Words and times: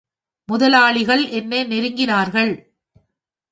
முதலாளிகள் 0.49 1.23
என்னை 1.29 1.59
நெருங்கினார்கள். 1.63 2.51